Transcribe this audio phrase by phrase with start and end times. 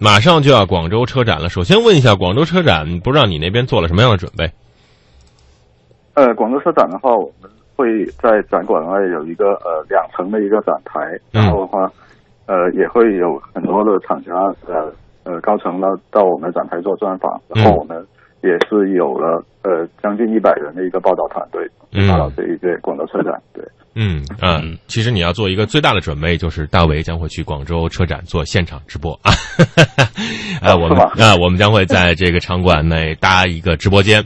[0.00, 1.48] 马上就要广州车展了。
[1.48, 4.48] 首先问一下，广州车展不知道你那边做了什么样的准备？
[6.14, 11.00] 呃，广州车展的话，我们会在展馆外有一个呃两层的一个展台，
[11.32, 11.90] 嗯然后的话，
[12.46, 14.32] 呃也会有很多的厂家
[14.66, 14.92] 呃
[15.24, 18.06] 呃高层呢到我们展台做专访，然后嗯我们
[18.42, 21.60] 也是有了呃将近一百人的一个报道团队
[21.92, 23.64] 嗯报道这一届广州车展，对。
[24.00, 29.32] 嗯啊，其实你要做一个最大的准备，就是大为将会去广州车展做现场直播啊。
[30.62, 34.24] 啊， 我们啊，我们将会在这个场馆内搭一个直播间，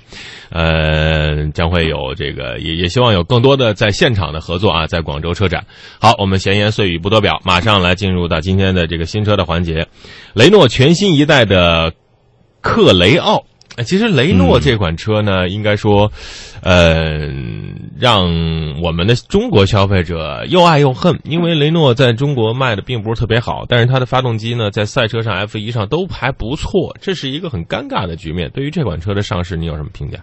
[0.51, 5.65] 呃，将会有这个，也也希望有更多的在现场的合作啊，在广州车展。
[5.99, 9.87] 好，我们闲言碎语不多表，马上来进入到今天的这个新车的环节，
[10.35, 11.95] 雷诺全新一代的
[12.61, 13.45] 克雷奥。
[13.77, 16.13] 呃其实雷诺这款车呢，应该说，
[16.63, 17.29] 呃，
[17.99, 28.51] 让我们的中国消费者又爱又恨，因为雷诺在中国卖的并不是特别好，但是它的发动机呢，在赛车上 F 一上都还不错，这是一个很尴尬的局面。
[28.51, 30.19] 对于这款车的上市，你有什么评价？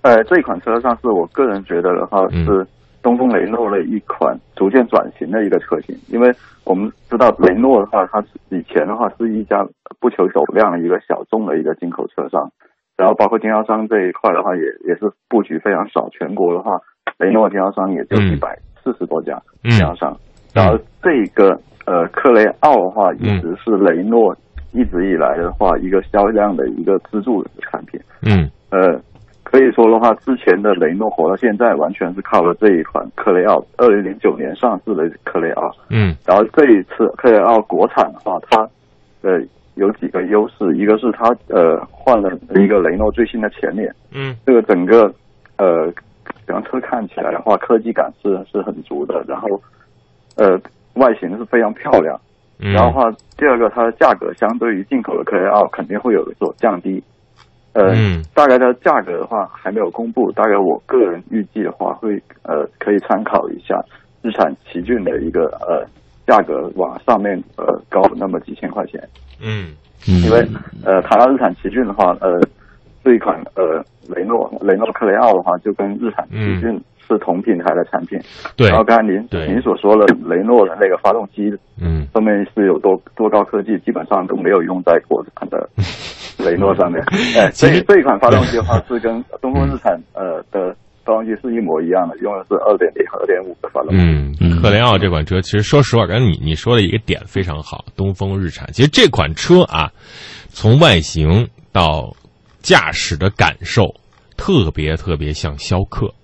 [0.00, 2.66] 呃，这款车上市我个人觉得的话嗯是
[3.02, 6.32] 东风雷诺的一款逐渐转型的一个车型，因为
[6.64, 9.66] 我们知道雷诺的话，它以前的话是一家
[10.00, 12.50] 不求走量的一个小众的一个进口车商，
[12.96, 16.78] 然后包括经销商这一块的话也也是布局非常少，全国的话
[17.18, 19.70] 雷诺经销商也就嗯一百四十多家嗯。
[19.70, 20.16] 经销商，
[20.54, 24.36] 然后这个呃克雷奥的话一直是雷诺
[24.72, 28.00] 一直以来的话一个销量的一个支柱产品。
[28.22, 28.48] 嗯。
[28.70, 28.98] 呃，
[29.52, 35.70] 可以说的话，之前的雷诺活到现在，完全是靠了这一款克雷奥，二零零九年上市的克雷奥。
[35.90, 38.66] 嗯然后这一次克雷奥国产的话，它
[39.20, 39.38] 呃
[39.74, 45.12] 有几个优势，一个是它呃换了一个雷诺最新的前脸，嗯这个整个
[45.58, 45.92] 呃
[46.46, 49.48] 整个车看起来的话，科技感是是很足的，然后
[50.36, 50.58] 呃
[50.94, 52.18] 外形是非常漂亮。
[52.58, 57.02] 嗯，然后的话，第二个它的价格相对于进口的克雷奥肯定会有所降低。
[57.74, 58.22] 呃，嗯。
[58.34, 63.82] 大概的价格的话还没有公布，大概我个人预计的话会呃可以参考一下
[64.22, 65.86] 日产奇骏的一个呃
[66.26, 69.00] 价格往上面呃高那么几千块钱，
[69.42, 69.72] 嗯。
[70.06, 70.40] 因为
[70.84, 72.40] 呃谈到日产奇骏的话，呃
[73.04, 78.18] 这一款呃雷诺雷诺克雷奥的话就跟日产奇骏是同品牌的产品，
[78.56, 78.68] 对。
[78.68, 79.46] 然后刚才您对。
[79.46, 82.06] 您所说的雷诺的那个发动机嗯。
[82.12, 85.68] 上面是有多多高科技，基本上都没有用在国产的
[86.38, 87.02] 雷诺上面。
[87.36, 93.98] 哎，所以这这一款发动机的话是跟东风日产呃的发动机是一模一样的，用的是二点零和二点五的发动机。
[94.40, 98.72] 嗯，克雷奥这款车，其实说实话，刚才你你说的一个点非常好，东风日产。
[98.72, 99.90] 其实这款车啊，
[100.48, 102.14] 从外形到
[102.60, 103.94] 驾驶的感受，
[104.36, 106.14] 特别特别像逍客。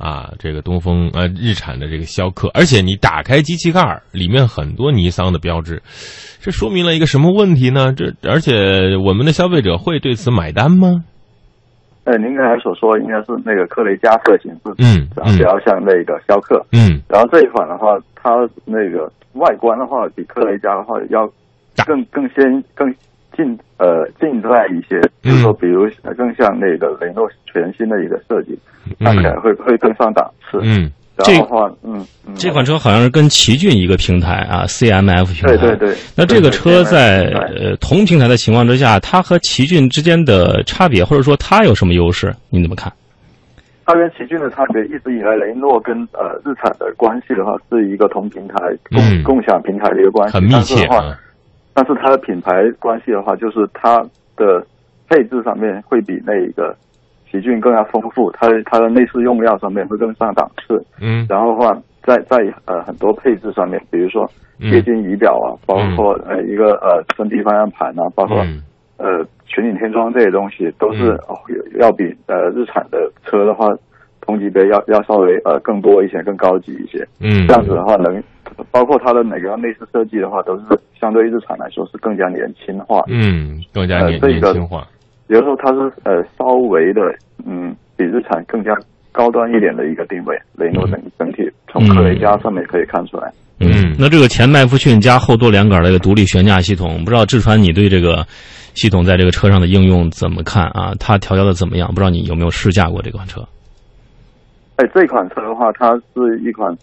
[0.00, 5.82] 啊，这个东风呃日产的这个逍客，而且你打开机器盖儿，里面很多尼桑的标志，
[6.40, 7.92] 这说明了一个什么问题呢？
[7.92, 11.04] 这而且我们的消费者会对此买单吗？
[12.04, 15.06] 呃，您刚才所说应该是那个科雷嘉色型是嗯。
[15.36, 16.98] 比较像那个逍客，嗯。
[17.06, 18.30] 然后这一款的话，它
[18.64, 21.30] 那个外观的话比科雷嘉的话要
[21.86, 22.92] 更更先更
[23.44, 28.58] 近呃近代一些，就是说比如呃更像那个雷诺全新的一个设计，
[29.00, 30.58] 看起来会会更上档次。
[30.62, 35.54] 嗯然后的话，嗯，嗯这款车好像是跟奇骏一个平台啊，CMF 平台。
[35.58, 35.96] 对对对。
[36.16, 37.24] 那这个车在
[37.58, 42.34] 呃同平台的情况之下，它和奇骏之间的差别，或者说它有什么优势？
[42.48, 42.90] 你怎么看？
[43.84, 48.54] 它跟奇骏的差别，一直以来雷诺跟呃日产的关系的话，是一个同平台
[48.88, 51.18] 共、嗯共享平台的一个关系，很密切但是的话，啊。
[51.74, 53.98] 但是它的品牌关系的话，就是它
[54.36, 54.64] 的
[55.08, 56.74] 配置上面会比那一个
[57.30, 61.26] 奇骏更加丰富，它的它的内饰用料上面会更上档次，嗯。
[61.28, 62.36] 然后的话，在在
[62.66, 64.70] 呃很多配置上面，比如说嗯。
[64.72, 68.62] 液晶仪表啊，包括呃一个呃真皮方向盘啊，包括、嗯。
[68.98, 71.16] 呃全景天窗这些东西，都是、嗯。
[71.28, 71.38] 哦
[71.78, 73.66] 要比呃日产的车的话，
[74.20, 77.06] 同级别要要稍微呃更多一些，更高级一些。
[77.20, 78.22] 嗯，这样子的话能，
[78.70, 80.64] 包括它的每个内饰设计的话，都是
[81.00, 83.02] 相对于日产来说是更加年轻化。
[83.08, 84.86] 嗯，更加年呃这个年轻化。
[85.28, 87.00] 有的时候它是呃稍微的
[87.46, 88.72] 嗯比日产更加
[89.12, 90.36] 高端一点的一个定位。
[90.54, 93.32] 雷诺整整体从科雷嘉上面可以看出来。
[93.60, 98.26] 嗯那这个前麦弗逊加后多连杆的一个独立悬架系统，不知道志川你对这个
[98.74, 100.94] 系统在这个车上的应用怎么看啊？
[100.98, 101.88] 它调教的怎么样？
[101.88, 103.46] 不知道你有没有试驾过这款车？
[104.76, 106.74] 哎，这款车的话，它是一款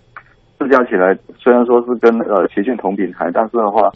[0.60, 3.92] 试驾起来虽然说是跟呃奇骏同品牌，但是的话，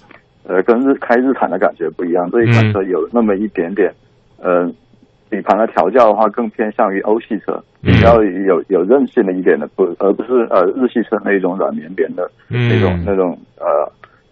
[0.47, 2.29] 呃，跟日开日产的感觉不一样。
[2.31, 3.91] 这一款车有那么一点点，
[4.41, 4.65] 呃，
[5.29, 13.65] 底盘的调教的话更偏向于欧系车，比较有有韧性的一点的，不而不是呃日系车那种软绵绵的嗯那种那种呃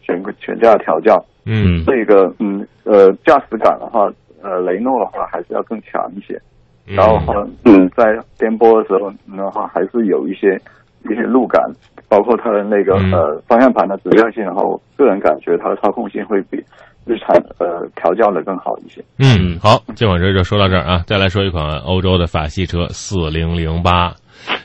[0.01, 4.11] 悬悬架调教，嗯这个嗯呃驾驶感的话，
[4.43, 6.33] 呃雷诺的话还是要更强一些。
[6.87, 8.03] 嗯然后嗯，在
[8.39, 10.59] 颠簸的时候的话，还是有一些
[11.05, 11.61] 一些路感，
[12.07, 16.57] 包括它的那个、嗯呃方向盘的指向性的话，我个人感觉它的操控性会比
[17.05, 19.03] 日产呃调教的更好一些。
[19.17, 21.03] 嗯，好，这款车就说到这儿啊。
[21.07, 24.13] 再来说一款欧洲的法系车四零零八，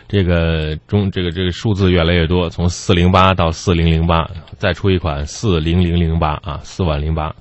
[0.09, 4.29] 这个中这个这个数字越来越多，从四零八到四零零八，
[4.59, 7.33] 再出一款四零零零八啊，四万零八。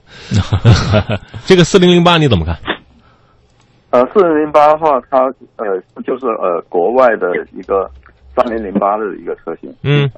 [1.46, 2.56] 这个四零零八你怎么看？
[3.90, 5.26] 呃，四零零八的话，它
[5.58, 5.66] 呃
[6.06, 7.90] 就是呃国外的一个
[8.36, 9.74] 三零零八的一个车型。
[9.84, 10.10] 嗯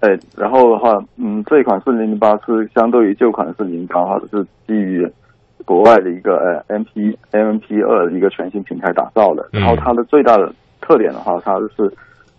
[0.00, 5.08] 哎，然后的话，嗯，这一款四零零八是相对于旧款四零八的话，是基于
[5.64, 6.36] 国外的一个
[6.68, 9.48] 呃 MP MP 二一个全新平台打造的。
[9.52, 10.52] 嗯然后它的最大的
[10.82, 11.90] 特点的话，它是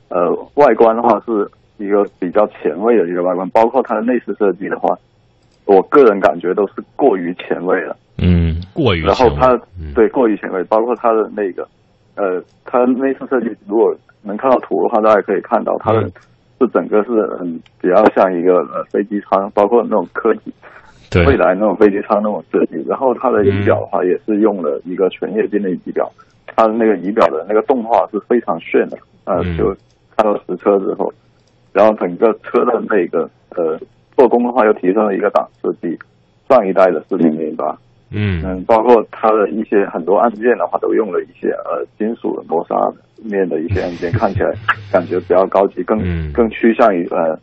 [0.09, 4.95] 呃外观的话是一个比较前卫的一个外观，包括它的内饰设计的话，
[5.65, 7.97] 我个人感觉都是过于前卫了。
[8.19, 11.67] 嗯过于然后它嗯对过于前卫，包括它的那个
[12.17, 16.11] 呃，它内饰设计，如果能看到图的话，大家可以看到它的嗯
[16.59, 17.47] 是整个是很
[17.79, 20.51] 比较像一个呃飞机舱，包括那种科技
[21.11, 22.83] 对未来那种飞机舱那种设计。
[22.87, 26.11] 然后它的仪表的话，也是用了一个全液晶的仪表，
[26.47, 28.97] 它的那个仪表的那个动画是非常炫的。
[29.25, 29.65] 呃，嗯就
[30.15, 31.13] 看到实车之后，
[31.71, 33.79] 然后整个车的那个呃
[34.15, 35.95] 做工的话，又提升了一个档次，比
[36.49, 37.77] 上一代的四零零八。
[38.09, 42.75] 嗯嗯，包括它的一些很多按键的话，都用了一些呃金属的磨砂
[43.23, 44.53] 面的一些按键， 看起来
[44.91, 47.37] 感觉比较高级，更、嗯更趋向于呃，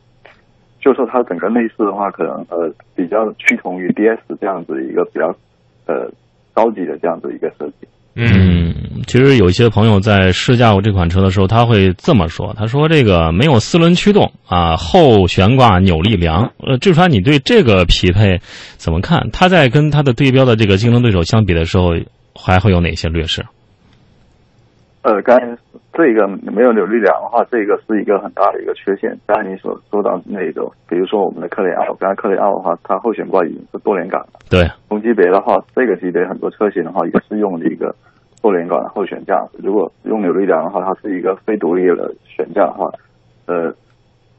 [0.80, 5.34] 就说它整个内饰的话，可能呃比较趋同于 DS 这样子一个比较
[5.86, 6.10] 呃
[6.52, 7.86] 高级的这样子一个设计。
[8.16, 16.52] 嗯，其实有一些朋友在试驾过这款车的时候，他会这么说：“他说这个没有四轮驱动啊，后悬挂扭力梁。
[16.58, 18.40] 呃，志川，你对这个匹配
[18.76, 19.30] 怎么看？
[19.32, 21.94] 它在跟它的对标的这个竞争对手相比的时候，
[22.34, 23.44] 还会有哪些劣势？
[25.04, 25.46] 呃，刚才
[25.92, 29.14] 这个没有扭力梁的话，这个是一个很大的一个缺陷。
[29.26, 34.40] 刚才你所说到那个，比如说我们的克雷奥，刚才克雷奥的话，它后悬挂已经是多连杆了。
[34.48, 37.94] 对，同级别的话，这个级别很多车型的话也是用的一个
[38.40, 39.36] 多连杆的后悬架。
[39.62, 42.88] 如果用扭力梁的话，它是一个非独立的悬架的话，
[43.44, 43.70] 呃，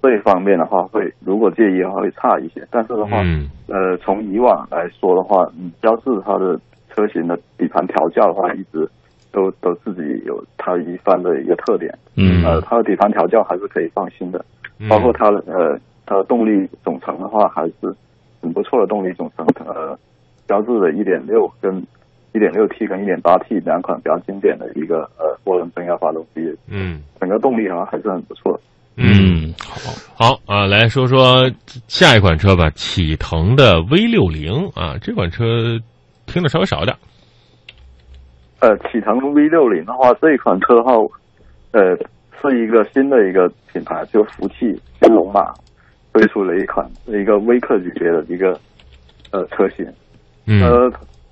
[0.01, 2.67] 这一方面的话会，如果介意的话会差一些。
[2.71, 6.59] 但是的话，嗯呃，从以往来说的话，嗯，标志它的
[6.89, 8.89] 车型的底盘调教的话，一直
[9.35, 11.93] 都都自己有它一番的一个特点。
[12.15, 14.39] 嗯呃，它的底盘调教还是可以放心的。
[14.79, 17.95] 嗯包括它的呃它的动力总成的话，还是
[18.41, 19.45] 很不错的动力总成。
[19.65, 19.97] 呃，
[20.47, 21.85] 标致的1.6跟
[22.33, 28.59] 1.6 T 跟1.8 T 两款比较经典的一个呃涡轮增压发动机，嗯整个动力好像还是很不错的。
[28.97, 29.53] 嗯，
[30.15, 31.49] 好啊，来说说
[31.87, 35.45] 下一款车吧，启腾的 V 六零啊，这款车
[36.25, 36.95] 听的稍微少一点。
[38.59, 40.93] 呃，启腾 V 六零的话，这一款车的话，
[41.71, 41.95] 呃，
[42.41, 45.53] 是一个新的一个品牌，就福气新龙马
[46.13, 48.57] 推出了一款一个微客级别的一个
[49.31, 49.85] 呃车型。
[50.47, 50.91] 嗯呃，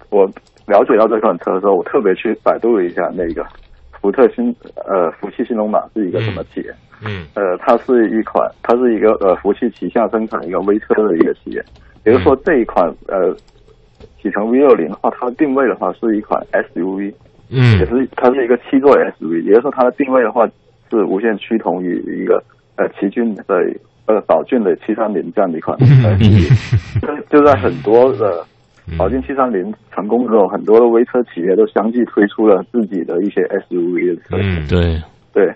[0.09, 0.25] 我
[0.65, 3.45] 了解到这款车的时候，我特别去百度了一下那个
[4.01, 4.53] 福特新
[4.85, 6.73] 呃福气新龙马是一个什么企业。
[7.05, 11.63] 嗯呃，它是一款，它是一个呃福气旗下生产一个微车的一个企业，
[12.05, 13.35] 也就是说这一款呃
[14.21, 17.13] 启腾 V 六零的话，它的定位的话是一款 SUV，
[17.49, 17.80] 嗯。
[17.80, 20.47] 也嗯是它是一个七座 SUV，也就是说它的定位的话
[20.89, 22.44] 是无限趋同于一个
[22.75, 23.44] 呃奇骏的
[24.06, 26.99] 呃宝骏的七三零这样的一款呃 SUV，
[27.30, 28.44] 就就在很多的
[28.97, 34.66] 宝骏七三零成功之后，很多的微车企业都相继推出了自己的一些 SUV 的车型。
[34.66, 35.01] 嗯对，
[35.33, 35.54] 对，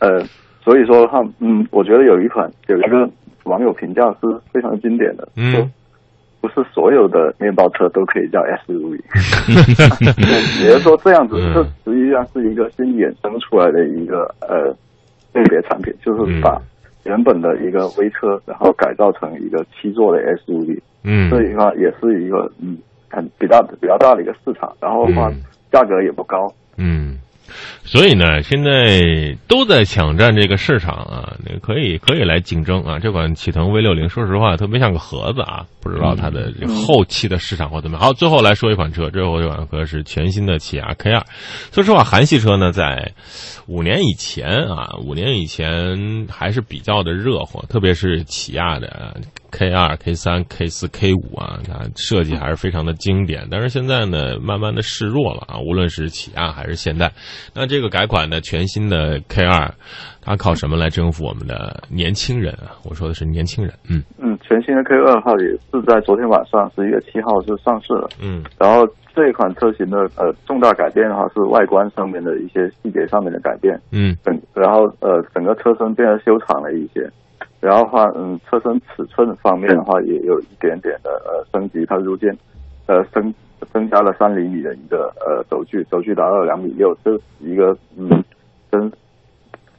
[0.00, 0.24] 呃，
[0.62, 3.08] 所以说的话，嗯，我觉得有一款有一个
[3.44, 5.52] 网友评价是非常经典的，嗯。
[5.52, 5.70] 说
[6.46, 9.00] 不是所有的面包车都可以叫 SUV，
[10.62, 14.74] 也就是说这样子，嗯这实际上是一个新衍生出来的一个呃
[15.32, 16.60] 类别产品，就是把
[17.04, 21.30] 原本的一个微车，然后改造成一个七座的 SUV，嗯。
[21.30, 25.42] 这一块也是一个嗯很比较比较大的一个市场，然后的话嗯。
[25.72, 27.18] 价格也不高，嗯，
[27.84, 32.98] 所以呢，现在都在抢占这个市场啊，那可以可以来竞争啊。
[32.98, 38.04] 这款启腾 V 六零，说实话，特别像个盒子啊，不知道它的后期的市场会怎么样。
[38.04, 41.24] 好，最后来说一款车，最后一款车是全新的起亚 K 二。
[41.72, 43.12] 说实话，韩系车呢，在
[43.66, 49.16] 五年以前啊，五年以前还是比较的热火，特别是起亚的
[49.50, 53.46] K 二、K 三、K 四、K 五啊，它设计还是非常的经典。
[53.50, 57.10] 但是现在呢，慢慢的示弱了啊，无论是起亚还是现代。
[57.54, 59.72] 那这个改款的全新的 K 二，
[60.20, 62.76] 它靠什么来征服我们的年轻人啊？
[62.84, 63.72] 我说的是年轻人。
[63.88, 68.08] 嗯嗯，全新的 K 二号也是在昨天晚上十一月七号是上市了。
[68.20, 73.80] 嗯，然后这款车型的呃重大改变的话是外观上面的一些细节上面的改变。
[73.92, 77.08] 嗯，整然后呃整个车身变得修长了一些。
[77.66, 82.30] 然后话，嗯，车身尺寸方面的话，也有一点点的呃升级，它逐渐
[82.86, 83.34] 呃增
[83.72, 88.08] 增加了三厘米的一个呃轴距，轴距达到两米六，这一个嗯，
[88.70, 88.80] 真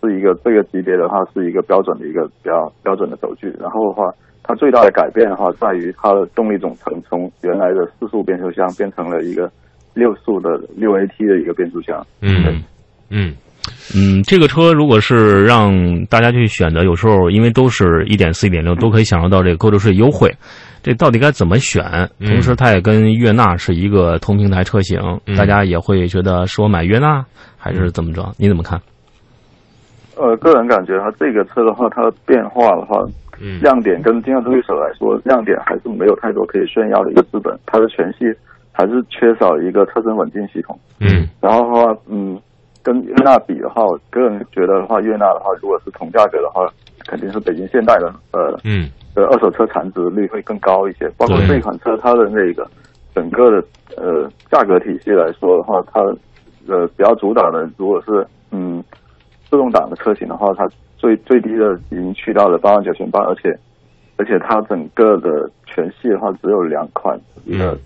[0.01, 3.48] 是一个这个级别的话是一个标准的一个比较标准的轴距。
[3.58, 4.12] 然后的话，
[4.44, 9.50] 它最大的改变的话在于它的动力总成从原来的四速变速箱变成了一个
[9.94, 12.06] 六速的六 AT 的一个变速箱。
[12.22, 12.62] 嗯
[13.10, 13.34] 嗯。
[13.96, 15.72] 嗯，这个车如果是让
[16.08, 20.29] 大家去选择，有时候因为都是一点四、一点六，都可以享受到这个购置税优惠。
[20.84, 21.84] 这到底该怎么选？
[22.20, 25.00] 同时，它也跟悦纳是一个同平台车型，
[25.38, 27.25] 大家也会觉得是我买悦纳
[27.58, 28.34] 还是怎么着？
[28.38, 28.79] 你怎么看？
[30.15, 33.01] 呃，个人感觉哈这个车的话，它的变化的话，
[33.62, 37.58] 亮点跟竞争对手来说，亮点还是没有太多可以炫耀的一个资本。
[37.65, 38.25] 它的全系
[38.72, 40.77] 还是缺少一个车身稳定系统。
[41.00, 42.38] 嗯，然后的话，嗯。
[42.88, 46.65] 跟悦纳比的话，我个人觉得的话，悦纳的话，如果是同价格的话，
[47.06, 51.06] 肯定是北京现代的呃，嗯，的二手车残值率会更高一些。
[51.17, 52.65] 包括这款车，它的那个
[53.13, 53.67] 整个的
[53.98, 56.00] 呃价格体系来说的话，它
[56.74, 58.82] 呃比较主打的，如果是嗯
[59.50, 60.65] 自动挡的车型的话，它
[60.96, 63.53] 最最低的已经去到了八万九千八，而且
[64.15, 67.77] 而且它整个的全系的话只有两款一个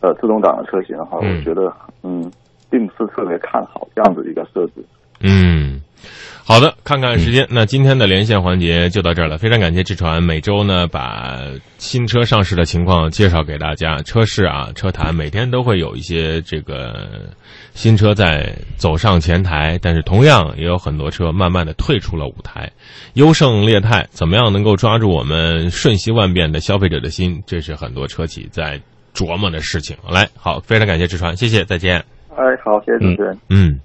[0.00, 1.72] 呃自动挡的车型的话，我觉得
[2.02, 2.28] 嗯。
[2.70, 4.84] 并不是特别看好这样子一个设置。
[5.20, 5.80] 嗯，
[6.44, 9.36] 好的，看看时间，那今天的连线环节就到这儿了。
[9.36, 11.40] 非常感谢志传每周呢把
[11.78, 13.96] 新车上市的情况介绍给大家。
[14.02, 17.28] 车市啊，车坛每天都会有一些这个
[17.74, 22.70] 新车在走上前台，但是同样也有很多车慢慢的退出了舞台。
[23.14, 27.42] 优胜劣汰，怎么样能够抓住我们瞬息万变的消费者的心？
[27.44, 28.80] 这是很多车企在
[29.12, 29.96] 琢磨的事情。
[30.08, 32.17] 来，好，非常感谢志传，谢谢，再见。
[32.38, 33.38] 哎，好，谢谢主持人。
[33.50, 33.80] 嗯。